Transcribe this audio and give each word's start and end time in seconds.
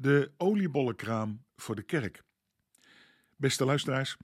De 0.00 0.32
oliebollenkraam 0.36 1.44
voor 1.56 1.74
de 1.74 1.82
kerk. 1.82 2.22
Beste 3.36 3.64
luisteraars, 3.64 4.16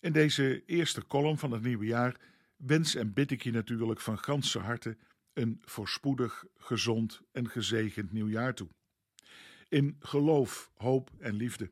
in 0.00 0.12
deze 0.12 0.64
eerste 0.64 1.06
column 1.06 1.38
van 1.38 1.50
het 1.50 1.62
nieuwe 1.62 1.84
jaar 1.84 2.20
wens 2.56 2.94
en 2.94 3.12
bid 3.12 3.30
ik 3.30 3.42
je 3.42 3.50
natuurlijk 3.50 4.00
van 4.00 4.18
ganse 4.18 4.58
harte 4.58 4.96
een 5.32 5.62
voorspoedig, 5.64 6.44
gezond 6.56 7.20
en 7.32 7.48
gezegend 7.48 8.12
nieuwjaar 8.12 8.54
toe. 8.54 8.68
In 9.68 9.96
geloof, 10.00 10.70
hoop 10.74 11.10
en 11.18 11.34
liefde. 11.34 11.70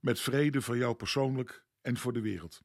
Met 0.00 0.20
vrede 0.20 0.62
voor 0.62 0.76
jou 0.76 0.94
persoonlijk 0.94 1.64
en 1.82 1.96
voor 1.96 2.12
de 2.12 2.20
wereld. 2.20 2.62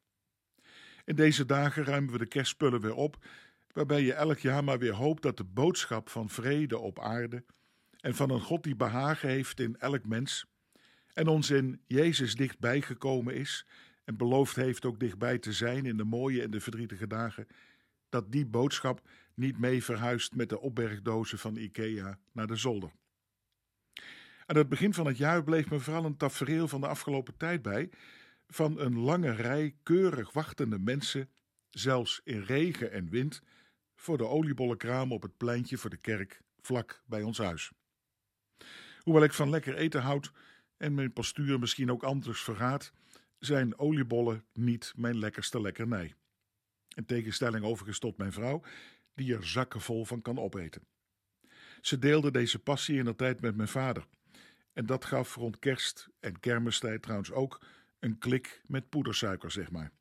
In 1.06 1.16
deze 1.16 1.46
dagen 1.46 1.84
ruimen 1.84 2.12
we 2.12 2.18
de 2.18 2.28
kerstspullen 2.28 2.82
weer 2.82 2.96
op, 2.96 3.26
waarbij 3.72 4.02
je 4.02 4.14
elk 4.14 4.40
jaar 4.40 4.64
maar 4.64 4.80
weer 4.80 4.94
hoopt 4.94 5.22
dat 5.22 5.38
de 5.38 5.44
boodschap 5.44 6.10
van 6.10 6.30
vrede 6.30 6.78
op 6.78 7.00
aarde 7.00 7.44
en 8.00 8.16
van 8.16 8.30
een 8.30 8.42
God 8.42 8.64
die 8.64 8.76
behagen 8.76 9.30
heeft 9.30 9.60
in 9.60 9.80
elk 9.80 10.06
mens 10.06 10.46
en 11.18 11.28
ons 11.28 11.50
in 11.50 11.82
Jezus 11.88 12.36
dichtbij 12.36 12.82
gekomen 12.82 13.36
is 13.36 13.66
en 14.04 14.18
beloofd 14.18 14.56
heeft 14.56 14.86
ook 14.86 15.00
dichtbij 15.00 15.38
te 15.38 15.54
zijn 15.54 15.86
in 15.86 15.98
de 15.98 16.04
mooie 16.04 16.42
en 16.42 16.52
de 16.52 16.60
verdrietige 16.60 17.08
dagen, 17.08 17.48
dat 18.10 18.32
die 18.32 18.46
boodschap 18.46 19.02
niet 19.34 19.60
mee 19.60 19.84
verhuist 19.84 20.36
met 20.36 20.50
de 20.50 20.60
opbergdozen 20.60 21.40
van 21.40 21.56
Ikea 21.56 22.20
naar 22.32 22.48
de 22.48 22.56
zolder. 22.56 22.92
Aan 24.46 24.58
het 24.58 24.70
begin 24.70 24.94
van 24.94 25.06
het 25.06 25.18
jaar 25.18 25.44
bleef 25.44 25.70
me 25.70 25.80
vooral 25.80 26.06
een 26.06 26.18
tafereel 26.18 26.68
van 26.68 26.82
de 26.82 26.88
afgelopen 26.88 27.38
tijd 27.38 27.62
bij, 27.62 27.90
van 28.48 28.80
een 28.80 29.00
lange 29.00 29.32
rij 29.32 29.76
keurig 29.84 30.32
wachtende 30.32 30.80
mensen, 30.80 31.30
zelfs 31.70 32.22
in 32.24 32.42
regen 32.42 32.92
en 32.92 33.10
wind, 33.10 33.42
voor 33.96 34.18
de 34.18 34.28
oliebollenkraam 34.28 35.12
op 35.12 35.22
het 35.22 35.38
pleintje 35.38 35.78
voor 35.78 35.90
de 35.90 35.98
kerk 35.98 36.42
vlak 36.62 37.02
bij 37.06 37.22
ons 37.22 37.38
huis. 37.38 37.72
Hoewel 39.08 39.26
ik 39.26 39.34
van 39.34 39.50
lekker 39.50 39.76
eten 39.76 40.02
houd 40.02 40.32
en 40.78 40.94
mijn 40.94 41.14
postuur 41.14 41.60
misschien 41.60 41.92
ook 41.92 42.04
anders 42.04 42.42
verraadt, 42.42 42.94
zijn 43.40 43.80
oliebollen 43.80 44.46
niet 44.54 44.94
mijn 44.96 45.18
lekkerste 45.18 45.62
lekkernij. 45.62 46.14
In 46.96 47.06
tegenstelling 47.06 47.66
overigens 47.66 48.00
tot 48.00 48.18
mijn 48.18 48.32
vrouw, 48.32 48.64
die 49.14 49.36
er 49.36 49.48
zakken 49.48 49.82
vol 49.82 50.06
van 50.06 50.22
kan 50.22 50.40
opeten. 50.40 50.82
Ze 51.82 52.00
deelde 52.00 52.32
deze 52.32 52.60
passie 52.60 52.98
in 52.98 53.06
de 53.06 53.16
tijd 53.16 53.42
met 53.42 53.56
mijn 53.56 53.68
vader. 53.68 54.08
En 54.74 54.86
dat 54.86 55.06
gaf 55.06 55.36
rond 55.36 55.60
kerst 55.60 56.10
en 56.20 56.40
kermistijd 56.40 57.02
trouwens 57.02 57.32
ook 57.32 57.62
een 58.00 58.18
klik 58.18 58.62
met 58.66 58.90
poedersuiker, 58.90 59.52
zeg 59.52 59.72
maar. 59.72 59.92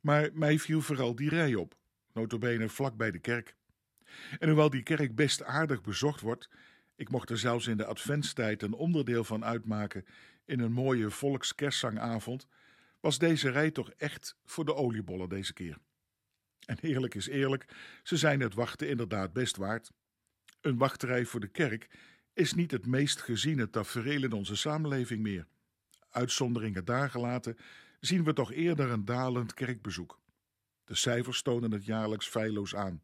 Maar 0.00 0.30
mij 0.32 0.58
viel 0.58 0.80
vooral 0.80 1.14
die 1.14 1.28
rij 1.28 1.54
op, 1.54 1.76
notabene 2.12 2.68
vlak 2.68 2.96
bij 2.96 3.10
de 3.10 3.18
kerk. 3.18 3.56
En 4.38 4.48
hoewel 4.48 4.70
die 4.70 4.82
kerk 4.82 5.14
best 5.14 5.42
aardig 5.42 5.82
bezocht 5.82 6.20
wordt, 6.20 6.48
ik 7.00 7.10
mocht 7.10 7.30
er 7.30 7.38
zelfs 7.38 7.66
in 7.66 7.76
de 7.76 7.84
adventstijd 7.84 8.62
een 8.62 8.72
onderdeel 8.72 9.24
van 9.24 9.44
uitmaken 9.44 10.04
in 10.44 10.60
een 10.60 10.72
mooie 10.72 11.10
volkskerstzangavond, 11.10 12.46
was 13.00 13.18
deze 13.18 13.50
rij 13.50 13.70
toch 13.70 13.90
echt 13.90 14.36
voor 14.44 14.64
de 14.64 14.74
oliebollen 14.74 15.28
deze 15.28 15.52
keer. 15.52 15.78
En 16.66 16.78
eerlijk 16.80 17.14
is 17.14 17.26
eerlijk, 17.26 17.74
ze 18.02 18.16
zijn 18.16 18.40
het 18.40 18.54
wachten 18.54 18.88
inderdaad 18.88 19.32
best 19.32 19.56
waard. 19.56 19.92
Een 20.60 20.76
wachtrij 20.76 21.24
voor 21.24 21.40
de 21.40 21.48
kerk 21.48 21.88
is 22.32 22.52
niet 22.52 22.70
het 22.70 22.86
meest 22.86 23.20
geziene 23.20 23.70
tafereel 23.70 24.22
in 24.22 24.32
onze 24.32 24.56
samenleving 24.56 25.22
meer. 25.22 25.46
Uitzonderingen 26.10 26.84
daar 26.84 27.10
gelaten, 27.10 27.56
zien 28.00 28.24
we 28.24 28.32
toch 28.32 28.52
eerder 28.52 28.90
een 28.90 29.04
dalend 29.04 29.54
kerkbezoek. 29.54 30.20
De 30.84 30.94
cijfers 30.94 31.42
tonen 31.42 31.72
het 31.72 31.84
jaarlijks 31.84 32.28
feilloos 32.28 32.74
aan. 32.74 33.02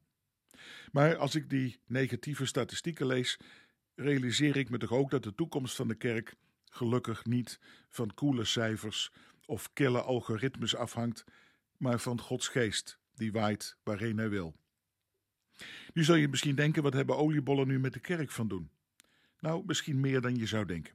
Maar 0.92 1.16
als 1.16 1.34
ik 1.34 1.50
die 1.50 1.80
negatieve 1.86 2.46
statistieken 2.46 3.06
lees, 3.06 3.38
realiseer 3.96 4.56
ik 4.56 4.70
me 4.70 4.78
toch 4.78 4.92
ook 4.92 5.10
dat 5.10 5.22
de 5.22 5.34
toekomst 5.34 5.76
van 5.76 5.88
de 5.88 5.94
kerk 5.94 6.34
gelukkig 6.64 7.24
niet 7.24 7.60
van 7.88 8.14
koele 8.14 8.44
cijfers 8.44 9.12
of 9.46 9.72
kille 9.72 10.02
algoritmes 10.02 10.76
afhangt, 10.76 11.24
maar 11.76 11.98
van 11.98 12.20
Gods 12.20 12.48
geest, 12.48 12.98
die 13.14 13.32
waait 13.32 13.76
waarheen 13.82 14.18
hij 14.18 14.28
wil. 14.28 14.56
Nu 15.92 16.04
zul 16.04 16.14
je 16.14 16.28
misschien 16.28 16.54
denken: 16.54 16.82
wat 16.82 16.92
hebben 16.92 17.16
oliebollen 17.16 17.66
nu 17.66 17.78
met 17.78 17.92
de 17.92 18.00
kerk 18.00 18.30
van 18.30 18.48
doen? 18.48 18.70
Nou, 19.40 19.62
misschien 19.66 20.00
meer 20.00 20.20
dan 20.20 20.36
je 20.36 20.46
zou 20.46 20.64
denken. 20.66 20.94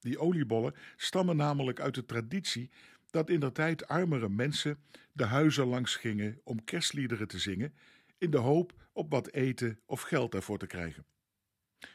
Die 0.00 0.18
oliebollen 0.18 0.74
stammen 0.96 1.36
namelijk 1.36 1.80
uit 1.80 1.94
de 1.94 2.04
traditie 2.04 2.70
dat 3.10 3.30
in 3.30 3.40
der 3.40 3.52
tijd 3.52 3.88
armere 3.88 4.28
mensen 4.28 4.78
de 5.12 5.24
huizen 5.24 5.66
langs 5.66 5.96
gingen 5.96 6.40
om 6.44 6.64
kerstliederen 6.64 7.28
te 7.28 7.38
zingen, 7.38 7.74
in 8.18 8.30
de 8.30 8.38
hoop 8.38 8.88
op 8.92 9.10
wat 9.10 9.32
eten 9.32 9.80
of 9.86 10.00
geld 10.00 10.32
daarvoor 10.32 10.58
te 10.58 10.66
krijgen. 10.66 11.04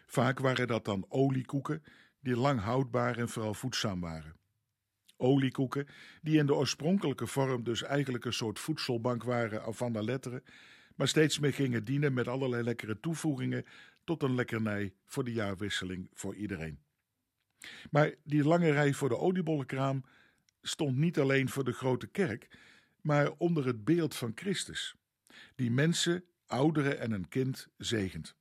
Vaak 0.06 0.40
waren 0.40 0.68
dat 0.68 0.86
dan 0.86 1.06
oliekoeken 1.10 1.84
die 2.20 2.36
lang 2.36 2.60
houdbaar 2.60 3.18
en 3.18 3.30
vooral 3.30 3.54
voedzaam 3.54 4.00
waren. 4.00 4.36
Oliekoeken 5.18 5.88
die 6.22 6.38
in 6.38 6.46
de 6.46 6.56
oorspronkelijke 6.56 7.28
vorm 7.28 7.64
dus 7.64 7.84
eigenlijk 7.84 8.26
een 8.26 8.34
soort 8.34 8.60
voedselbank 8.60 9.24
waren 9.24 9.74
van 9.74 9.94
de 9.94 10.04
letteren, 10.04 10.44
maar 10.96 11.08
steeds 11.08 11.40
meer 11.40 11.54
gingen 11.54 11.84
dienen 11.84 12.14
met 12.14 12.28
allerlei 12.28 12.64
lekkere 12.64 13.00
toevoegingen 13.00 13.66
tot 14.04 14.24
een 14.24 14.36
lekkernij 14.36 14.94
voor 15.06 15.24
de 15.24 15.34
jaarwisseling 15.34 16.10
voor 16.14 16.36
iedereen. 16.36 16.80
Maar 17.92 18.14
die 18.24 18.44
lange 18.44 18.72
rij 18.72 18.94
voor 18.94 19.10
de 19.10 19.18
oliebollenkraam 19.18 20.04
stond 20.62 20.98
niet 20.98 21.20
alleen 21.20 21.50
voor 21.50 21.64
de 21.64 21.72
grote 21.72 22.08
kerk, 22.08 22.48
maar 23.02 23.32
onder 23.38 23.66
het 23.66 23.84
beeld 23.84 24.16
van 24.16 24.32
Christus, 24.36 24.96
die 25.56 25.72
mensen, 25.72 26.24
ouderen 26.46 27.00
en 27.00 27.12
een 27.12 27.28
kind 27.28 27.68
zegent. 27.78 28.36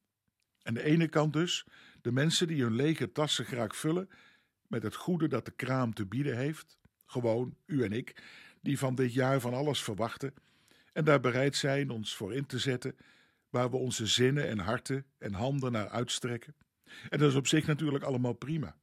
Aan 0.62 0.74
de 0.74 0.82
ene 0.82 1.08
kant 1.08 1.32
dus 1.32 1.66
de 2.02 2.12
mensen 2.12 2.46
die 2.46 2.62
hun 2.62 2.74
lege 2.74 3.12
tassen 3.12 3.44
graag 3.44 3.76
vullen 3.76 4.08
met 4.66 4.82
het 4.82 4.94
goede 4.94 5.28
dat 5.28 5.44
de 5.44 5.50
kraam 5.50 5.94
te 5.94 6.06
bieden 6.06 6.36
heeft, 6.36 6.78
gewoon 7.06 7.56
u 7.66 7.82
en 7.82 7.92
ik, 7.92 8.22
die 8.60 8.78
van 8.78 8.94
dit 8.94 9.12
jaar 9.12 9.40
van 9.40 9.54
alles 9.54 9.82
verwachten 9.82 10.34
en 10.92 11.04
daar 11.04 11.20
bereid 11.20 11.56
zijn 11.56 11.90
ons 11.90 12.16
voor 12.16 12.34
in 12.34 12.46
te 12.46 12.58
zetten, 12.58 12.96
waar 13.50 13.70
we 13.70 13.76
onze 13.76 14.06
zinnen 14.06 14.48
en 14.48 14.58
harten 14.58 15.06
en 15.18 15.32
handen 15.32 15.72
naar 15.72 15.88
uitstrekken. 15.88 16.54
En 17.08 17.18
dat 17.18 17.30
is 17.30 17.36
op 17.36 17.46
zich 17.46 17.66
natuurlijk 17.66 18.04
allemaal 18.04 18.32
prima. 18.32 18.76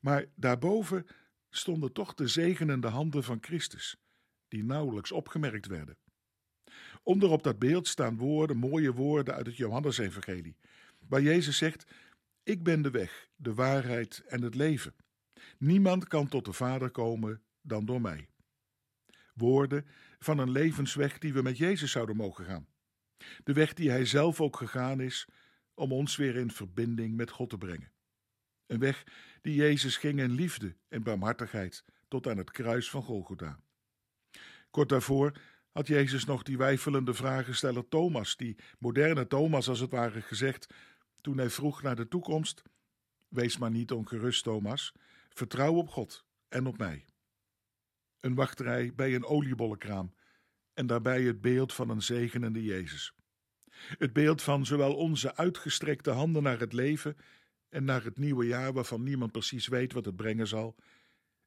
Maar 0.00 0.24
daarboven 0.34 1.06
stonden 1.50 1.92
toch 1.92 2.14
de 2.14 2.26
zegenende 2.26 2.88
handen 2.88 3.24
van 3.24 3.38
Christus, 3.40 3.96
die 4.48 4.64
nauwelijks 4.64 5.12
opgemerkt 5.12 5.66
werden. 5.66 5.96
Onder 7.02 7.30
op 7.30 7.42
dat 7.42 7.58
beeld 7.58 7.88
staan 7.88 8.16
woorden, 8.16 8.56
mooie 8.56 8.92
woorden 8.92 9.34
uit 9.34 9.46
het 9.46 9.56
Johannesevangelie, 9.56 10.56
waar 11.08 11.22
Jezus 11.22 11.56
zegt: 11.56 11.86
Ik 12.42 12.62
ben 12.62 12.82
de 12.82 12.90
weg, 12.90 13.28
de 13.36 13.54
waarheid 13.54 14.22
en 14.26 14.42
het 14.42 14.54
leven. 14.54 14.94
Niemand 15.58 16.08
kan 16.08 16.28
tot 16.28 16.44
de 16.44 16.52
Vader 16.52 16.90
komen 16.90 17.42
dan 17.60 17.84
door 17.84 18.00
mij. 18.00 18.28
Woorden 19.34 19.86
van 20.18 20.38
een 20.38 20.50
levensweg 20.50 21.18
die 21.18 21.32
we 21.32 21.42
met 21.42 21.58
Jezus 21.58 21.90
zouden 21.90 22.16
mogen 22.16 22.44
gaan. 22.44 22.68
De 23.44 23.52
weg 23.52 23.74
die 23.74 23.90
Hij 23.90 24.04
zelf 24.04 24.40
ook 24.40 24.56
gegaan 24.56 25.00
is 25.00 25.28
om 25.74 25.92
ons 25.92 26.16
weer 26.16 26.36
in 26.36 26.50
verbinding 26.50 27.16
met 27.16 27.30
God 27.30 27.50
te 27.50 27.58
brengen. 27.58 27.92
Een 28.66 28.78
weg 28.78 29.04
die 29.40 29.54
Jezus 29.54 29.96
ging 29.96 30.20
in 30.20 30.30
liefde 30.30 30.76
en 30.88 31.02
barmhartigheid 31.02 31.84
tot 32.08 32.26
aan 32.26 32.36
het 32.36 32.50
kruis 32.50 32.90
van 32.90 33.02
Golgotha. 33.02 33.60
Kort 34.70 34.88
daarvoor 34.88 35.32
had 35.72 35.86
Jezus 35.86 36.24
nog 36.24 36.42
die 36.42 36.56
wijfelende 36.56 37.14
vragensteller 37.14 37.88
Thomas, 37.88 38.36
die 38.36 38.56
moderne 38.78 39.26
Thomas 39.26 39.68
als 39.68 39.80
het 39.80 39.90
ware 39.90 40.22
gezegd, 40.22 40.74
toen 41.20 41.38
hij 41.38 41.50
vroeg 41.50 41.82
naar 41.82 41.96
de 41.96 42.08
toekomst: 42.08 42.62
Wees 43.28 43.58
maar 43.58 43.70
niet 43.70 43.92
ongerust, 43.92 44.42
Thomas, 44.42 44.92
vertrouw 45.28 45.74
op 45.74 45.88
God 45.88 46.26
en 46.48 46.66
op 46.66 46.78
mij. 46.78 47.04
Een 48.20 48.34
wachtrij 48.34 48.94
bij 48.94 49.14
een 49.14 49.24
oliebollenkraam 49.24 50.14
en 50.74 50.86
daarbij 50.86 51.22
het 51.22 51.40
beeld 51.40 51.72
van 51.72 51.88
een 51.88 52.02
zegenende 52.02 52.62
Jezus. 52.62 53.12
Het 53.98 54.12
beeld 54.12 54.42
van 54.42 54.66
zowel 54.66 54.94
onze 54.94 55.36
uitgestrekte 55.36 56.10
handen 56.10 56.42
naar 56.42 56.58
het 56.58 56.72
leven 56.72 57.16
en 57.68 57.84
naar 57.84 58.04
het 58.04 58.18
nieuwe 58.18 58.46
jaar 58.46 58.72
waarvan 58.72 59.02
niemand 59.02 59.32
precies 59.32 59.66
weet 59.66 59.92
wat 59.92 60.04
het 60.04 60.16
brengen 60.16 60.46
zal, 60.46 60.76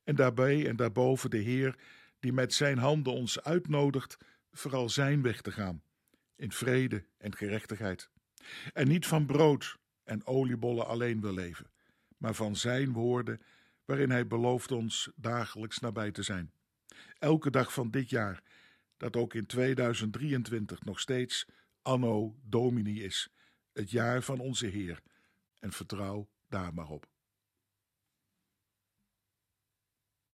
en 0.04 0.16
daarbij 0.16 0.68
en 0.68 0.76
daarboven 0.76 1.30
de 1.30 1.38
Heer 1.38 1.80
die 2.20 2.34
met 2.34 2.54
zijn 2.54 2.78
handen 2.78 3.14
ons 3.14 3.42
uitnodigt 3.44 4.18
vooral 4.52 4.90
zijn 4.90 5.22
weg 5.22 5.42
te 5.42 5.52
gaan, 5.52 5.84
in 6.36 6.52
vrede 6.52 7.06
en 7.18 7.36
gerechtigheid. 7.36 8.11
En 8.74 8.88
niet 8.88 9.08
van 9.08 9.26
brood 9.26 9.78
en 10.04 10.26
oliebollen 10.26 10.88
alleen 10.88 11.22
wil 11.22 11.34
leven, 11.34 11.72
maar 12.18 12.34
van 12.34 12.56
zijn 12.56 12.92
woorden 12.92 13.42
waarin 13.86 14.10
hij 14.10 14.28
belooft 14.28 14.72
ons 14.72 15.12
dagelijks 15.16 15.80
nabij 15.80 16.12
te 16.12 16.24
zijn. 16.24 16.52
Elke 17.20 17.50
dag 17.50 17.74
van 17.74 17.92
dit 17.92 18.10
jaar, 18.10 18.44
dat 18.98 19.16
ook 19.16 19.34
in 19.34 19.46
2023 19.46 20.84
nog 20.84 21.00
steeds 21.00 21.48
Anno 21.82 22.36
Domini 22.42 23.04
is, 23.04 23.30
het 23.74 23.92
jaar 23.92 24.22
van 24.22 24.40
onze 24.40 24.66
Heer, 24.66 25.02
en 25.60 25.72
vertrouw 25.72 26.30
daar 26.48 26.74
maar 26.74 26.90
op. 26.90 27.11